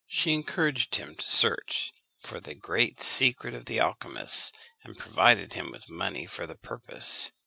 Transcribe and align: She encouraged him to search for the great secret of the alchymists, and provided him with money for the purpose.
She 0.07 0.33
encouraged 0.33 0.95
him 0.95 1.13
to 1.13 1.29
search 1.29 1.93
for 2.17 2.39
the 2.39 2.55
great 2.55 2.99
secret 3.01 3.53
of 3.53 3.65
the 3.65 3.79
alchymists, 3.79 4.51
and 4.83 4.97
provided 4.97 5.53
him 5.53 5.69
with 5.69 5.91
money 5.91 6.25
for 6.25 6.47
the 6.47 6.55
purpose. 6.57 7.29